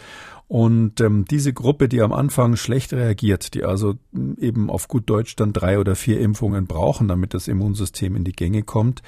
[0.52, 3.96] Und ähm, diese Gruppe, die am Anfang schlecht reagiert, die also
[4.38, 8.34] eben auf gut Deutsch dann drei oder vier Impfungen brauchen, damit das Immunsystem in die
[8.34, 9.02] Gänge kommt,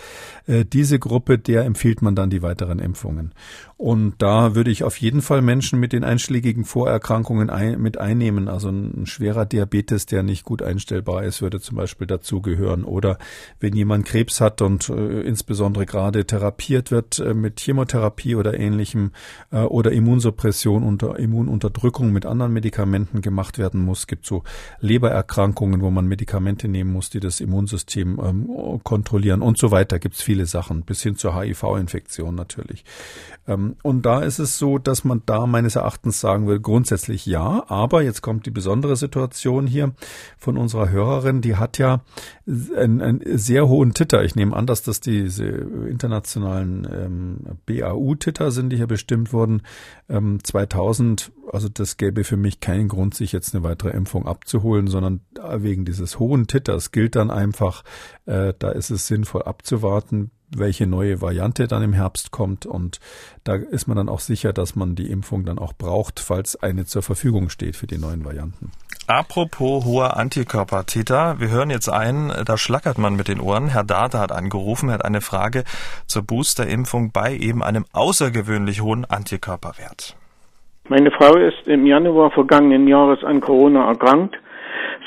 [0.47, 3.33] äh, diese Gruppe, der empfiehlt man dann die weiteren Impfungen.
[3.75, 8.47] Und da würde ich auf jeden Fall Menschen mit den einschlägigen Vorerkrankungen ein, mit einnehmen.
[8.47, 12.85] Also ein schwerer Diabetes, der nicht gut einstellbar ist, würde zum Beispiel dazugehören.
[12.85, 13.17] Oder
[13.59, 19.11] wenn jemand Krebs hat und äh, insbesondere gerade therapiert wird äh, mit Chemotherapie oder ähnlichem
[19.51, 23.99] äh, oder Immunsuppression unter Immununterdrückung mit anderen Medikamenten gemacht werden muss.
[23.99, 24.43] Es gibt so
[24.79, 29.99] Lebererkrankungen, wo man Medikamente nehmen muss, die das Immunsystem ähm, kontrollieren und so weiter.
[29.99, 32.85] Gibt es viele Sachen, bis hin zur HIV-Infektion natürlich.
[33.47, 37.63] Ähm, und da ist es so, dass man da meines Erachtens sagen will, grundsätzlich ja,
[37.67, 39.93] aber jetzt kommt die besondere Situation hier
[40.37, 42.01] von unserer Hörerin, die hat ja
[42.45, 44.23] einen, einen sehr hohen Titter.
[44.23, 49.61] Ich nehme an, dass das diese internationalen ähm, BAU-Titter sind, die hier bestimmt wurden.
[50.09, 54.87] Ähm, 2000, also das gäbe für mich keinen Grund, sich jetzt eine weitere Impfung abzuholen,
[54.87, 55.21] sondern
[55.57, 57.83] wegen dieses hohen Titters gilt dann einfach,
[58.25, 62.65] äh, da ist es sinnvoll abzuwarten, welche neue Variante dann im Herbst kommt.
[62.65, 62.99] Und
[63.43, 66.85] da ist man dann auch sicher, dass man die Impfung dann auch braucht, falls eine
[66.85, 68.71] zur Verfügung steht für die neuen Varianten.
[69.07, 73.67] Apropos hoher Antikörpertiter, wir hören jetzt ein, da schlackert man mit den Ohren.
[73.67, 75.65] Herr Data hat angerufen, er hat eine Frage
[76.07, 80.15] zur Boosterimpfung bei eben einem außergewöhnlich hohen Antikörperwert.
[80.89, 84.37] Meine Frau ist im Januar vergangenen Jahres an Corona erkrankt,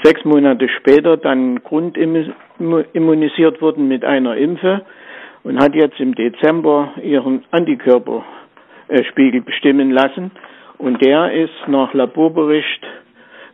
[0.02, 4.86] sechs Monate später dann grundimmunisiert worden mit einer Impfe
[5.44, 10.30] und hat jetzt im Dezember ihren Antikörperspiegel bestimmen lassen.
[10.78, 12.82] Und der ist nach Laborbericht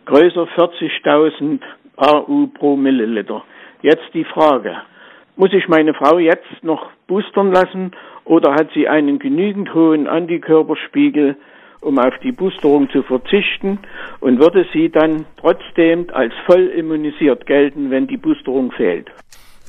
[0.04, 1.58] größer 40.000
[1.96, 3.42] AU pro Milliliter.
[3.80, 4.76] Jetzt die Frage,
[5.34, 7.90] muss ich meine Frau jetzt noch boostern lassen
[8.24, 11.34] oder hat sie einen genügend hohen Antikörperspiegel,
[11.82, 13.78] um auf die Boosterung zu verzichten
[14.20, 19.10] und würde sie dann trotzdem als voll immunisiert gelten, wenn die Boosterung fehlt?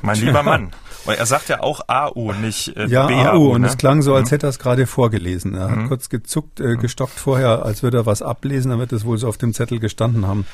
[0.01, 0.71] Mein lieber Mann.
[1.05, 3.13] Weil er sagt ja auch AU, nicht äh, ja, BAU.
[3.13, 3.53] Ja, AU.
[3.53, 3.67] Und ne?
[3.67, 4.35] es klang so, als mhm.
[4.35, 5.53] hätte er es gerade vorgelesen.
[5.53, 5.81] Er mhm.
[5.81, 8.71] hat kurz gezuckt, äh, gestockt vorher, als würde er was ablesen.
[8.71, 10.45] Dann wird es wohl so auf dem Zettel gestanden haben.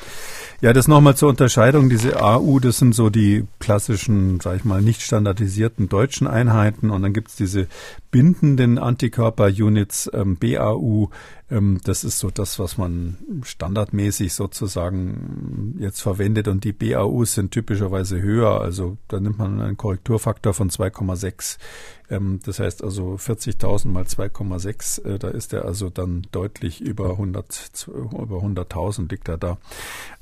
[0.60, 1.88] Ja, das nochmal zur Unterscheidung.
[1.88, 6.90] Diese AU, das sind so die klassischen, sag ich mal, nicht standardisierten deutschen Einheiten.
[6.90, 7.68] Und dann gibt's diese
[8.10, 11.10] bindenden Antikörper-Units, ähm, BAU.
[11.50, 16.48] Ähm, das ist so das, was man standardmäßig sozusagen jetzt verwendet.
[16.48, 18.60] Und die BAUs sind typischerweise höher.
[18.60, 21.58] Also da nimmt man einen Korrekturfaktor von 2,6.
[22.08, 25.04] Ähm, das heißt also 40.000 mal 2,6.
[25.04, 29.58] Äh, da ist er also dann deutlich über 100, über 100.000 liegt er da.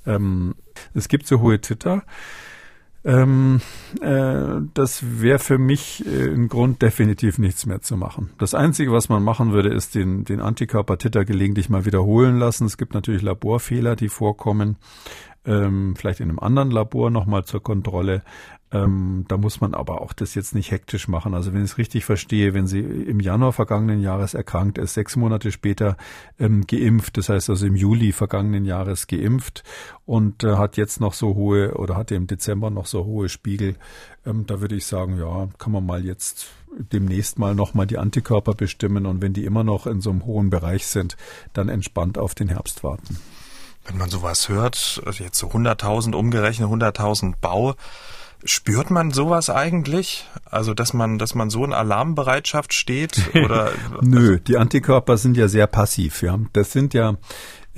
[0.07, 0.55] Ähm,
[0.95, 2.05] es gibt so hohe Titter.
[3.09, 3.63] Ähm,
[4.03, 8.29] äh, das wäre für mich äh, ein Grund, definitiv nichts mehr zu machen.
[8.37, 12.67] Das Einzige, was man machen würde, ist den, den Antikörpertitter gelegentlich mal wiederholen lassen.
[12.67, 14.77] Es gibt natürlich Laborfehler, die vorkommen
[15.45, 18.23] ähm, vielleicht in einem anderen Labor nochmal zur Kontrolle.
[18.71, 21.33] Ähm, da muss man aber auch das jetzt nicht hektisch machen.
[21.33, 25.17] Also wenn ich es richtig verstehe, wenn sie im Januar vergangenen Jahres erkrankt ist, sechs
[25.17, 25.97] Monate später
[26.39, 29.65] ähm, geimpft, das heißt also im Juli vergangenen Jahres geimpft
[30.05, 33.77] und äh, hat jetzt noch so hohe oder hatte im Dezember noch so hohe Spiegel,
[34.27, 38.53] ähm, da würde ich sagen, ja, kann man mal jetzt demnächst mal nochmal die Antikörper
[38.53, 41.17] bestimmen und wenn die immer noch in so einem hohen Bereich sind,
[41.55, 43.17] dann entspannt auf den Herbst warten.
[43.89, 47.75] Wenn man sowas hört, also jetzt so 100.000 umgerechnet, 100.000 Bau,
[48.45, 50.29] Spürt man sowas eigentlich?
[50.45, 53.21] Also, dass man, dass man so in Alarmbereitschaft steht?
[53.35, 53.73] Oder?
[54.01, 56.39] Nö, die Antikörper sind ja sehr passiv, ja.
[56.53, 57.17] Das sind ja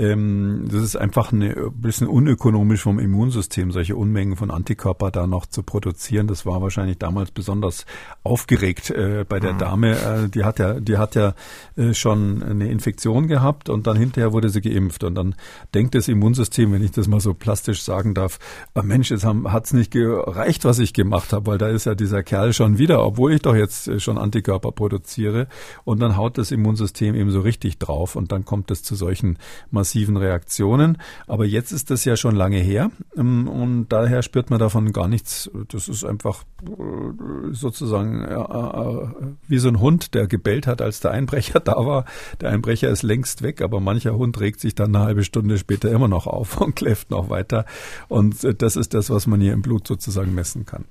[0.00, 5.44] Ähm, das ist einfach eine bisschen unökonomisch vom Immunsystem, solche Unmengen von Antikörper da noch
[5.44, 6.26] zu produzieren.
[6.26, 7.84] Das war wahrscheinlich damals besonders
[8.22, 9.58] aufgeregt äh, bei der mhm.
[9.58, 9.90] Dame.
[9.90, 11.34] Äh, die hat ja, die hat ja
[11.76, 15.04] äh, schon eine Infektion gehabt und dann hinterher wurde sie geimpft.
[15.04, 15.34] Und dann
[15.74, 18.38] denkt das Immunsystem, wenn ich das mal so plastisch sagen darf,
[18.74, 21.94] oh Mensch, jetzt hat es nicht gereicht, was ich gemacht habe, weil da ist ja
[21.94, 25.46] dieser Kerl schon wieder, obwohl ich doch jetzt äh, schon Antikörper produziere.
[25.84, 29.36] Und dann haut das Immunsystem eben so richtig drauf und dann kommt es zu solchen
[29.70, 30.98] massiven Reaktionen.
[31.26, 35.08] Aber jetzt ist das ja schon lange her ähm, und daher spürt man davon gar
[35.08, 35.50] nichts.
[35.68, 41.10] Das ist einfach äh, sozusagen äh, wie so ein Hund, der gebellt hat, als der
[41.10, 42.04] Einbrecher da war.
[42.40, 45.90] Der Einbrecher ist längst weg, aber mancher Hund regt sich dann eine halbe Stunde später
[45.90, 47.64] immer noch auf und kläfft noch weiter.
[48.08, 50.84] Und das ist das, was man hier im Blut sozusagen messen kann.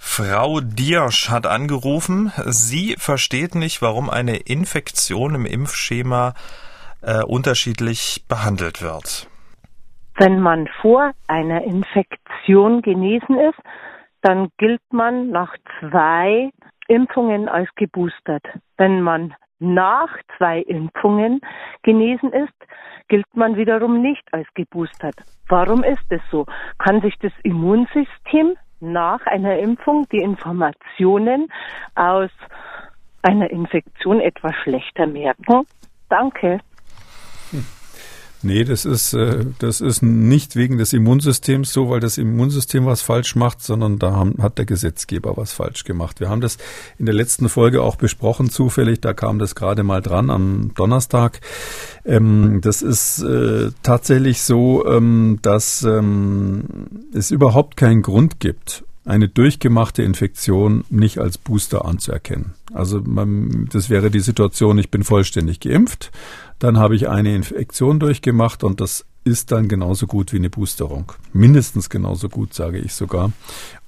[0.00, 2.32] Frau Diersch hat angerufen.
[2.46, 6.34] Sie versteht nicht, warum eine Infektion im Impfschema
[7.02, 9.28] äh, unterschiedlich behandelt wird.
[10.16, 13.58] Wenn man vor einer Infektion genesen ist,
[14.22, 16.50] dann gilt man nach zwei
[16.88, 18.44] Impfungen als geboostert.
[18.76, 21.40] Wenn man nach zwei Impfungen
[21.82, 22.54] genesen ist,
[23.08, 25.16] gilt man wiederum nicht als geboostert.
[25.48, 26.46] Warum ist es so?
[26.78, 31.50] Kann sich das Immunsystem nach einer Impfung die Informationen
[31.94, 32.30] aus
[33.22, 35.66] einer Infektion etwas schlechter merken?
[36.08, 36.60] Danke.
[38.42, 43.02] Nee, das ist, äh, das ist nicht wegen des Immunsystems so, weil das Immunsystem was
[43.02, 46.20] falsch macht, sondern da haben, hat der Gesetzgeber was falsch gemacht.
[46.20, 46.56] Wir haben das
[46.98, 51.40] in der letzten Folge auch besprochen, zufällig, da kam das gerade mal dran am Donnerstag.
[52.04, 56.64] Ähm, das ist äh, tatsächlich so, ähm, dass ähm,
[57.12, 62.52] es überhaupt keinen Grund gibt, eine durchgemachte Infektion nicht als Booster anzuerkennen.
[62.74, 66.10] Also man, das wäre die Situation, ich bin vollständig geimpft,
[66.58, 71.12] dann habe ich eine Infektion durchgemacht und das ist dann genauso gut wie eine Boosterung.
[71.32, 73.32] Mindestens genauso gut, sage ich sogar.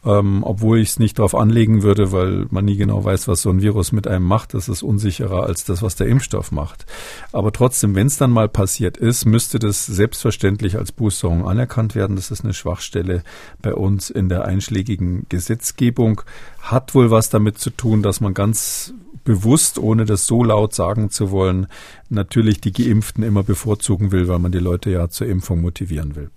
[0.05, 3.51] Ähm, obwohl ich es nicht darauf anlegen würde, weil man nie genau weiß, was so
[3.51, 4.55] ein Virus mit einem macht.
[4.55, 6.87] Das ist unsicherer als das, was der Impfstoff macht.
[7.33, 12.17] Aber trotzdem, wenn es dann mal passiert ist, müsste das selbstverständlich als Boosterung anerkannt werden.
[12.17, 13.23] Das ist eine Schwachstelle
[13.61, 16.23] bei uns in der einschlägigen Gesetzgebung.
[16.61, 21.11] Hat wohl was damit zu tun, dass man ganz bewusst, ohne das so laut sagen
[21.11, 21.67] zu wollen,
[22.09, 26.31] natürlich die Geimpften immer bevorzugen will, weil man die Leute ja zur Impfung motivieren will.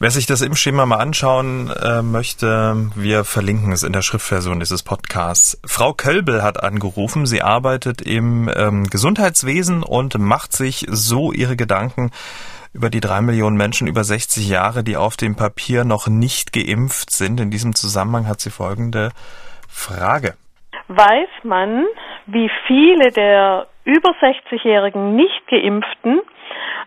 [0.00, 4.82] Wer sich das Impfschema mal anschauen äh, möchte, wir verlinken es in der Schriftversion dieses
[4.82, 5.58] Podcasts.
[5.64, 7.26] Frau Kölbel hat angerufen.
[7.26, 12.10] Sie arbeitet im ähm, Gesundheitswesen und macht sich so ihre Gedanken
[12.72, 17.12] über die drei Millionen Menschen über 60 Jahre, die auf dem Papier noch nicht geimpft
[17.12, 17.38] sind.
[17.38, 19.12] In diesem Zusammenhang hat sie folgende
[19.68, 20.34] Frage
[20.88, 21.86] weiß man,
[22.26, 26.20] wie viele der über 60-jährigen Nicht-Geimpften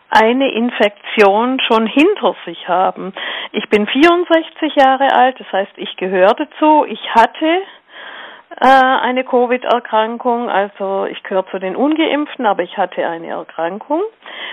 [0.10, 3.14] eine Infektion schon hinter sich haben.
[3.52, 6.86] Ich bin 64 Jahre alt, das heißt, ich gehöre dazu.
[6.86, 7.62] Ich hatte
[8.62, 14.02] äh, eine Covid-Erkrankung, also ich gehöre zu den Ungeimpften, aber ich hatte eine Erkrankung.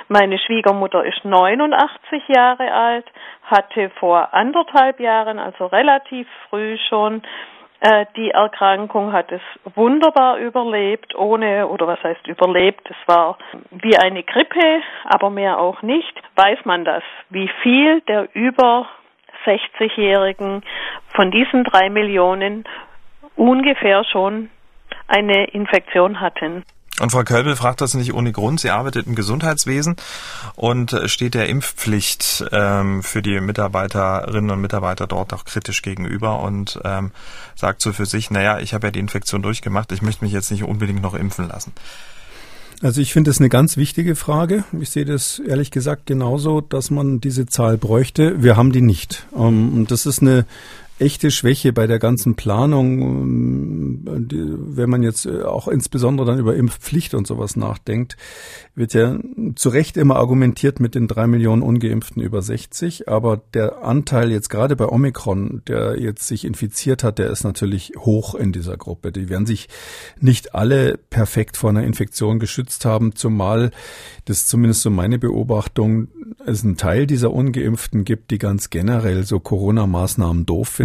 [0.09, 3.07] Meine Schwiegermutter ist 89 Jahre alt,
[3.45, 7.23] hatte vor anderthalb Jahren, also relativ früh schon,
[7.81, 9.43] äh, die Erkrankung hat es
[9.75, 13.39] wunderbar überlebt, ohne, oder was heißt überlebt, es war
[13.71, 16.15] wie eine Grippe, aber mehr auch nicht.
[16.37, 18.89] Weiß man das, wie viel der über
[19.45, 20.63] 60-Jährigen
[21.09, 22.65] von diesen drei Millionen
[23.37, 24.51] ungefähr schon
[25.07, 26.65] eine Infektion hatten.
[27.01, 28.61] Und Frau Kölbel fragt das nicht ohne Grund.
[28.61, 29.97] Sie arbeitet im Gesundheitswesen
[30.55, 36.41] und äh, steht der Impfpflicht ähm, für die Mitarbeiterinnen und Mitarbeiter dort auch kritisch gegenüber
[36.41, 37.11] und ähm,
[37.57, 40.53] sagt so für sich, naja, ich habe ja die Infektion durchgemacht, ich möchte mich jetzt
[40.53, 41.73] nicht unbedingt noch impfen lassen.
[42.81, 44.65] Also ich finde es eine ganz wichtige Frage.
[44.79, 48.43] Ich sehe das ehrlich gesagt genauso, dass man diese Zahl bräuchte.
[48.43, 49.27] Wir haben die nicht.
[49.35, 50.45] Ähm, und das ist eine
[50.99, 56.55] echte Schwäche bei der ganzen Planung, ähm, wenn man jetzt äh, auch insbesondere dann über
[56.55, 58.17] Impfpflicht und sowas nachdenkt,
[58.77, 59.19] wird ja
[59.57, 64.51] zu Recht immer argumentiert mit den drei Millionen Ungeimpften über 60, aber der Anteil jetzt
[64.51, 69.11] gerade bei Omikron, der jetzt sich infiziert hat, der ist natürlich hoch in dieser Gruppe.
[69.11, 69.69] Die werden sich
[70.21, 73.73] nicht alle perfekt vor einer Infektion geschützt haben, zumal
[74.27, 76.09] das zumindest so meine Beobachtung,
[76.47, 80.84] es einen Teil dieser Ungeimpften gibt, die ganz generell so Corona-Maßnahmen doof finden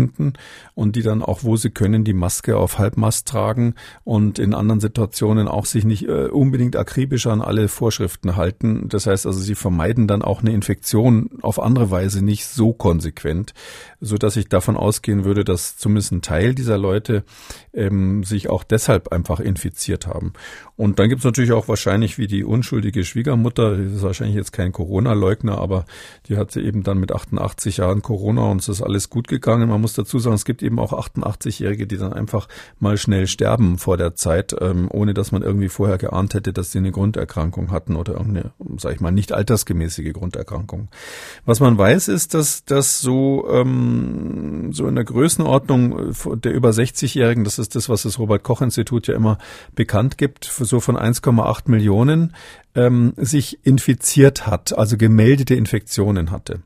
[0.75, 4.79] und die dann auch, wo sie können, die Maske auf Halbmast tragen und in anderen
[4.79, 8.88] Situationen auch sich nicht äh, unbedingt akribisch an alle Vorschriften halten.
[8.89, 13.53] Das heißt also, sie vermeiden dann auch eine Infektion auf andere Weise nicht so konsequent.
[14.01, 17.23] so dass ich davon ausgehen würde, dass zumindest ein Teil dieser Leute
[17.73, 20.33] ähm, sich auch deshalb einfach infiziert haben.
[20.75, 24.53] Und dann gibt es natürlich auch wahrscheinlich wie die unschuldige Schwiegermutter, die ist wahrscheinlich jetzt
[24.53, 25.85] kein Corona-Leugner, aber
[26.27, 29.69] die hatte eben dann mit 88 Jahren Corona und es ist alles gut gegangen.
[29.69, 32.47] Man muss dazu sagen, es gibt eben auch 88-Jährige, die dann einfach
[32.80, 36.71] mal schnell sterben vor der Zeit, ähm, ohne dass man irgendwie vorher geahnt hätte, dass
[36.71, 40.89] sie eine Grunderkrankung hatten oder irgendeine, sag ich mal, nicht altersgemäßige Grunderkrankung.
[41.45, 47.43] Was man weiß, ist, dass das so ähm, so in der Größenordnung der über 60-Jährigen,
[47.43, 49.38] das ist das, was das Robert Koch Institut ja immer
[49.75, 52.34] bekannt gibt, so von 1,8 Millionen
[52.75, 56.62] ähm, sich infiziert hat, also gemeldete Infektionen hatte.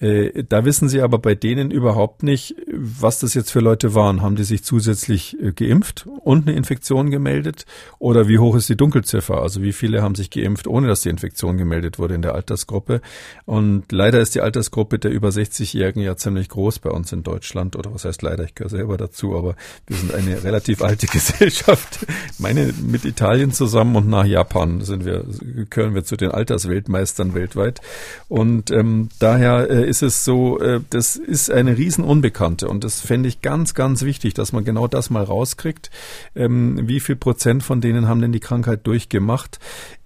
[0.00, 4.22] Äh, da wissen Sie aber bei denen überhaupt nicht, was das jetzt für Leute waren.
[4.22, 7.64] Haben die sich zusätzlich äh, geimpft und eine Infektion gemeldet?
[7.98, 9.40] Oder wie hoch ist die Dunkelziffer?
[9.40, 13.00] Also wie viele haben sich geimpft, ohne dass die Infektion gemeldet wurde in der Altersgruppe?
[13.46, 17.76] Und leider ist die Altersgruppe der über 60-Jährigen ja ziemlich groß bei uns in Deutschland.
[17.76, 18.44] Oder was heißt leider?
[18.44, 19.54] Ich gehöre selber dazu, aber
[19.86, 22.04] wir sind eine relativ alte Gesellschaft.
[22.38, 25.24] Meine mit Italien zusammen und nach Japan sind wir
[25.70, 27.80] gehören wir zu den Altersweltmeistern weltweit.
[28.28, 33.28] Und ähm, daher äh, ist es so, äh, das ist eine Riesenunbekannte und das fände
[33.28, 35.90] ich ganz, ganz wichtig, dass man genau das mal rauskriegt.
[36.34, 39.58] Ähm, wie viel Prozent von denen haben denn die Krankheit durchgemacht?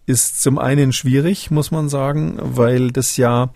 [0.06, 3.52] Ist zum einen schwierig, muss man sagen, weil das ja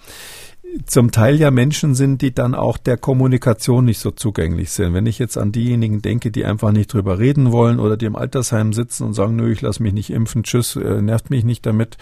[0.86, 4.94] zum Teil ja Menschen sind, die dann auch der Kommunikation nicht so zugänglich sind.
[4.94, 8.16] Wenn ich jetzt an diejenigen denke, die einfach nicht drüber reden wollen oder die im
[8.16, 11.66] Altersheim sitzen und sagen, nö, ich lasse mich nicht impfen, tschüss, äh, nervt mich nicht
[11.66, 11.98] damit,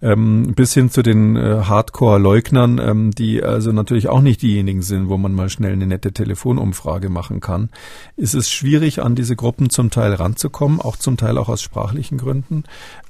[0.00, 5.08] ähm, bis hin zu den äh, Hardcore-Leugnern, ähm, die also natürlich auch nicht diejenigen sind,
[5.08, 7.70] wo man mal schnell eine nette Telefonumfrage machen kann,
[8.16, 12.18] ist es schwierig, an diese Gruppen zum Teil ranzukommen, auch zum Teil auch aus sprachlichen
[12.18, 12.64] Gründen.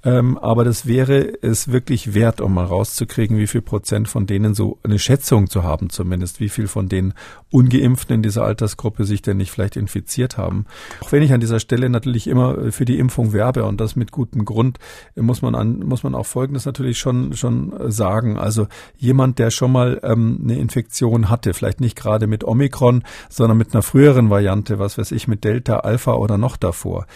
[0.04, 4.54] Ähm, aber das wäre es wirklich wert, um mal rauszukriegen, wie viel Prozent von denen
[4.54, 7.14] so eine Schätzung zu haben, zumindest, wie viel von den
[7.50, 10.66] Ungeimpften in dieser Altersgruppe sich denn nicht vielleicht infiziert haben.
[11.00, 14.12] Auch wenn ich an dieser Stelle natürlich immer für die Impfung werbe und das mit
[14.12, 14.78] gutem Grund,
[15.14, 18.38] muss man an, muss man auch Folgendes natürlich schon, schon sagen.
[18.38, 23.58] Also jemand, der schon mal ähm, eine Infektion hatte, vielleicht nicht gerade mit Omikron, sondern
[23.58, 27.06] mit einer früheren Variante, was weiß ich, mit Delta, Alpha oder noch davor,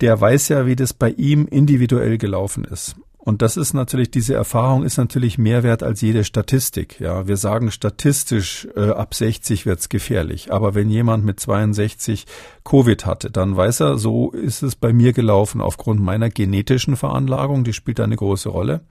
[0.00, 2.96] der weiß ja, wie das bei ihm individuell gelaufen ist.
[3.26, 7.00] Und das ist natürlich, diese Erfahrung ist natürlich mehr wert als jede Statistik.
[7.00, 10.52] Ja, wir sagen statistisch, äh, ab 60 wird's gefährlich.
[10.52, 12.26] Aber wenn jemand mit 62
[12.62, 17.64] Covid hatte, dann weiß er, so ist es bei mir gelaufen aufgrund meiner genetischen Veranlagung,
[17.64, 18.82] die spielt eine große Rolle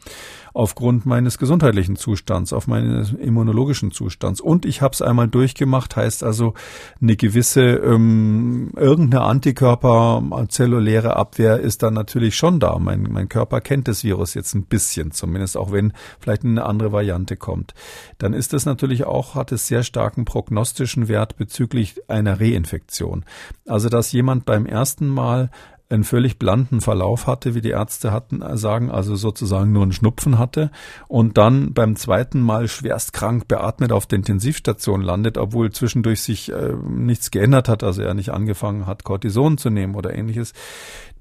[0.55, 4.39] aufgrund meines gesundheitlichen Zustands, auf meines immunologischen Zustands.
[4.39, 6.53] Und ich habe es einmal durchgemacht, heißt also
[7.01, 12.79] eine gewisse ähm, irgendeine Antikörper, zelluläre Abwehr ist dann natürlich schon da.
[12.79, 15.91] Mein, mein Körper kennt das Virus jetzt ein bisschen, zumindest auch wenn
[16.21, 17.73] vielleicht eine andere Variante kommt.
[18.17, 23.25] Dann ist es natürlich auch, hat es sehr starken prognostischen Wert bezüglich einer Reinfektion.
[23.67, 25.49] Also dass jemand beim ersten Mal
[25.89, 29.91] einen völlig blanden Verlauf hatte, wie die Ärzte hatten, äh, sagen, also sozusagen nur einen
[29.91, 30.71] Schnupfen hatte
[31.07, 36.51] und dann beim zweiten Mal schwerst krank beatmet auf der Intensivstation landet, obwohl zwischendurch sich
[36.51, 40.53] äh, nichts geändert hat, also er nicht angefangen hat, Cortison zu nehmen oder ähnliches.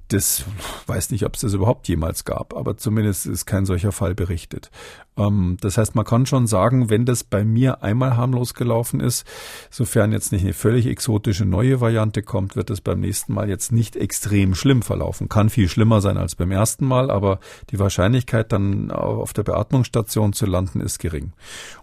[0.09, 0.45] Das
[0.87, 4.71] weiß nicht, ob es das überhaupt jemals gab, aber zumindest ist kein solcher Fall berichtet.
[5.17, 9.27] Ähm, das heißt, man kann schon sagen, wenn das bei mir einmal harmlos gelaufen ist,
[9.71, 13.73] sofern jetzt nicht eine völlig exotische neue Variante kommt, wird es beim nächsten Mal jetzt
[13.73, 15.29] nicht extrem schlimm verlaufen.
[15.29, 17.39] Kann viel schlimmer sein als beim ersten Mal, aber
[17.71, 21.33] die Wahrscheinlichkeit dann auf der Beatmungsstation zu landen ist gering.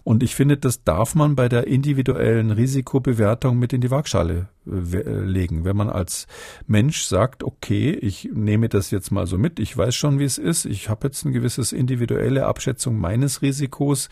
[0.04, 4.96] Und ich finde, das darf man bei der individuellen Risikobewertung mit in die Waagschale äh,
[4.96, 5.64] äh, legen.
[5.64, 6.26] Wenn man als
[6.66, 10.38] Mensch sagt, okay, ich nehme das jetzt mal so mit, ich weiß schon, wie es
[10.38, 14.08] ist, ich habe jetzt eine gewisse individuelle Abschätzung meines eines Risikos.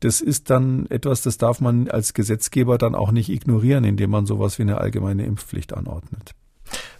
[0.00, 4.26] Das ist dann etwas, das darf man als Gesetzgeber dann auch nicht ignorieren, indem man
[4.26, 6.34] sowas wie eine allgemeine Impfpflicht anordnet.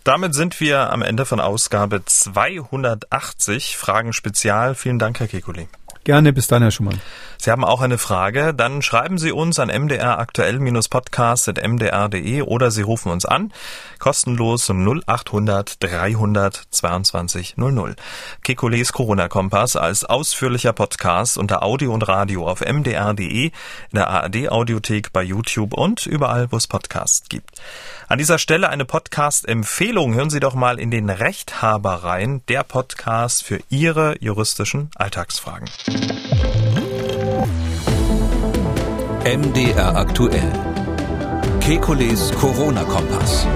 [0.05, 4.75] Damit sind wir am Ende von Ausgabe 280 Fragen Spezial.
[4.75, 5.67] Vielen Dank, Herr Kekulé.
[6.05, 7.01] Gerne, bis dann, Herr Schumann.
[7.38, 13.25] Sie haben auch eine Frage, dann schreiben Sie uns an mdraktuell-podcast.mdr.de oder Sie rufen uns
[13.25, 13.53] an,
[14.01, 17.95] kostenlos 0800 300 22 00.
[18.43, 23.53] Kekules Corona-Kompass als ausführlicher Podcast unter Audio und Radio auf mdr.de, in
[23.93, 27.61] der ARD-Audiothek bei YouTube und überall, wo es Podcasts gibt.
[28.12, 30.12] An dieser Stelle eine Podcast-Empfehlung.
[30.12, 35.66] Hören Sie doch mal in den Rechthaber rein, der Podcast für Ihre juristischen Alltagsfragen.
[39.25, 40.53] MDR aktuell.
[41.62, 43.46] Kekules Corona-Kompass.